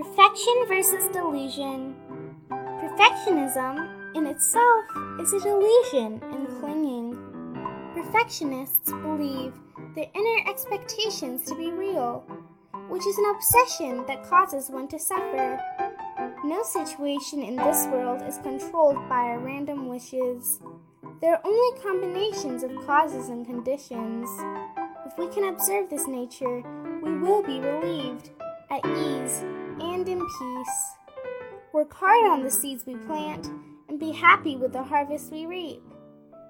Perfection 0.00 0.54
versus 0.66 1.12
delusion. 1.12 1.94
Perfectionism 2.48 4.16
in 4.16 4.26
itself 4.28 4.84
is 5.20 5.30
a 5.34 5.40
delusion 5.40 6.22
and 6.22 6.48
clinging. 6.58 7.12
Perfectionists 7.94 8.92
believe 8.92 9.52
their 9.94 10.06
inner 10.14 10.48
expectations 10.48 11.42
to 11.44 11.54
be 11.54 11.70
real, 11.70 12.24
which 12.88 13.06
is 13.06 13.18
an 13.18 13.26
obsession 13.34 14.06
that 14.06 14.26
causes 14.26 14.70
one 14.70 14.88
to 14.88 14.98
suffer. 14.98 15.60
No 16.44 16.62
situation 16.62 17.42
in 17.42 17.56
this 17.56 17.84
world 17.88 18.22
is 18.22 18.38
controlled 18.38 19.06
by 19.06 19.24
our 19.24 19.38
random 19.38 19.86
wishes. 19.86 20.60
There 21.20 21.34
are 21.34 21.42
only 21.44 21.78
combinations 21.82 22.62
of 22.62 22.74
causes 22.86 23.28
and 23.28 23.44
conditions. 23.44 24.30
If 25.04 25.18
we 25.18 25.28
can 25.28 25.52
observe 25.52 25.90
this 25.90 26.06
nature, 26.08 26.62
we 27.02 27.18
will 27.18 27.42
be 27.42 27.60
relieved, 27.60 28.30
at 28.70 28.86
ease, 28.86 29.44
and 29.80 30.08
in 30.08 30.20
peace. 30.20 30.96
Work 31.72 31.94
hard 31.94 32.30
on 32.30 32.42
the 32.42 32.50
seeds 32.50 32.84
we 32.86 32.96
plant 32.96 33.48
and 33.88 33.98
be 33.98 34.12
happy 34.12 34.56
with 34.56 34.72
the 34.72 34.82
harvest 34.82 35.30
we 35.32 35.46
reap. 35.46 35.82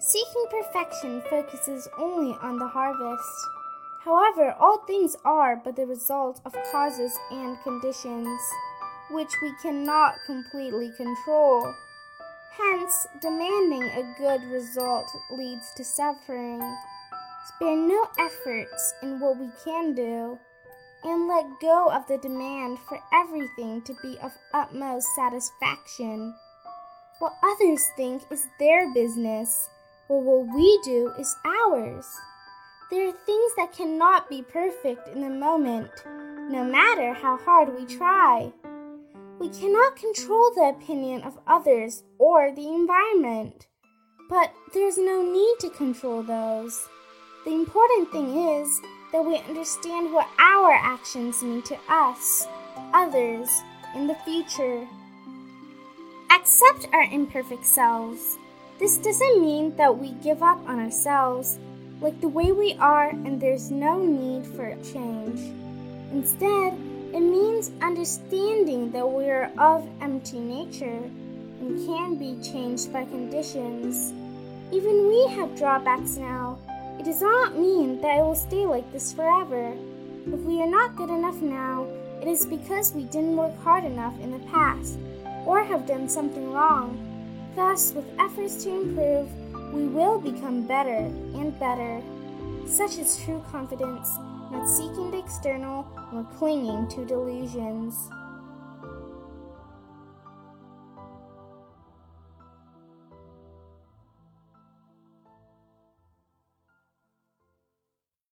Seeking 0.00 0.46
perfection 0.50 1.22
focuses 1.28 1.88
only 1.98 2.36
on 2.40 2.58
the 2.58 2.68
harvest. 2.68 3.28
However, 4.04 4.54
all 4.60 4.78
things 4.86 5.16
are 5.24 5.56
but 5.56 5.76
the 5.76 5.86
result 5.86 6.40
of 6.44 6.54
causes 6.70 7.12
and 7.30 7.60
conditions, 7.62 8.40
which 9.10 9.32
we 9.42 9.52
cannot 9.60 10.14
completely 10.26 10.90
control. 10.96 11.74
Hence, 12.56 13.06
demanding 13.20 13.82
a 13.82 14.14
good 14.18 14.42
result 14.50 15.10
leads 15.30 15.72
to 15.76 15.84
suffering. 15.84 16.60
Spare 17.46 17.76
no 17.76 18.06
efforts 18.18 18.94
in 19.02 19.20
what 19.20 19.38
we 19.38 19.50
can 19.64 19.94
do 19.94 20.38
and 21.04 21.28
let 21.28 21.60
go 21.60 21.90
of 21.90 22.06
the 22.06 22.18
demand 22.18 22.78
for 22.88 23.00
everything 23.12 23.82
to 23.82 23.94
be 24.02 24.18
of 24.22 24.32
utmost 24.52 25.06
satisfaction. 25.14 26.34
What 27.18 27.34
others 27.42 27.82
think 27.96 28.22
is 28.30 28.46
their 28.58 28.92
business, 28.92 29.68
while 30.06 30.22
what 30.22 30.54
we 30.54 30.80
do 30.84 31.12
is 31.18 31.34
ours. 31.44 32.06
There 32.90 33.08
are 33.08 33.12
things 33.26 33.52
that 33.56 33.72
cannot 33.72 34.28
be 34.28 34.42
perfect 34.42 35.08
in 35.08 35.20
the 35.20 35.30
moment, 35.30 35.90
no 36.06 36.64
matter 36.64 37.12
how 37.12 37.36
hard 37.36 37.74
we 37.76 37.84
try. 37.84 38.52
We 39.38 39.50
cannot 39.50 39.96
control 39.96 40.52
the 40.54 40.74
opinion 40.76 41.22
of 41.22 41.38
others 41.46 42.02
or 42.18 42.52
the 42.54 42.66
environment, 42.66 43.66
but 44.28 44.52
there's 44.74 44.98
no 44.98 45.22
need 45.22 45.56
to 45.60 45.70
control 45.70 46.22
those. 46.22 46.88
The 47.44 47.52
important 47.52 48.10
thing 48.10 48.36
is 48.36 48.80
that 49.12 49.24
we 49.24 49.38
understand 49.38 50.12
what 50.12 50.28
our 50.38 50.72
actions 50.72 51.42
mean 51.42 51.62
to 51.62 51.78
us, 51.88 52.46
others, 52.92 53.48
in 53.94 54.06
the 54.06 54.14
future. 54.16 54.86
Accept 56.30 56.88
our 56.92 57.04
imperfect 57.04 57.64
selves. 57.64 58.36
This 58.78 58.98
doesn't 58.98 59.40
mean 59.40 59.74
that 59.76 59.98
we 59.98 60.12
give 60.22 60.42
up 60.42 60.58
on 60.68 60.78
ourselves, 60.78 61.58
like 62.00 62.20
the 62.20 62.28
way 62.28 62.52
we 62.52 62.74
are, 62.74 63.08
and 63.08 63.40
there's 63.40 63.70
no 63.70 63.98
need 63.98 64.46
for 64.46 64.76
change. 64.82 65.40
Instead, 66.12 66.74
it 67.12 67.20
means 67.20 67.70
understanding 67.80 68.90
that 68.92 69.08
we 69.08 69.30
are 69.30 69.50
of 69.58 69.88
empty 70.02 70.38
nature 70.38 71.02
and 71.60 71.86
can 71.86 72.16
be 72.16 72.38
changed 72.42 72.92
by 72.92 73.04
conditions. 73.04 74.12
Even 74.70 75.08
we 75.08 75.26
have 75.34 75.56
drawbacks 75.56 76.18
now 76.18 76.58
it 76.98 77.04
does 77.04 77.22
not 77.22 77.56
mean 77.56 78.00
that 78.00 78.18
it 78.18 78.22
will 78.22 78.34
stay 78.34 78.66
like 78.66 78.90
this 78.92 79.12
forever. 79.12 79.76
If 80.26 80.40
we 80.40 80.60
are 80.60 80.70
not 80.70 80.96
good 80.96 81.10
enough 81.10 81.40
now, 81.40 81.86
it 82.20 82.26
is 82.26 82.44
because 82.44 82.92
we 82.92 83.04
didn't 83.04 83.36
work 83.36 83.56
hard 83.62 83.84
enough 83.84 84.18
in 84.20 84.32
the 84.32 84.44
past 84.50 84.98
or 85.46 85.62
have 85.62 85.86
done 85.86 86.08
something 86.08 86.52
wrong. 86.52 86.98
Thus, 87.54 87.92
with 87.92 88.04
efforts 88.18 88.64
to 88.64 88.70
improve, 88.70 89.28
we 89.72 89.86
will 89.86 90.18
become 90.18 90.66
better 90.66 91.06
and 91.38 91.58
better. 91.58 92.02
Such 92.66 92.98
is 92.98 93.22
true 93.24 93.42
confidence, 93.50 94.16
not 94.50 94.68
seeking 94.68 95.10
the 95.10 95.18
external 95.18 95.86
nor 96.12 96.24
clinging 96.36 96.88
to 96.88 97.04
delusions. 97.04 98.10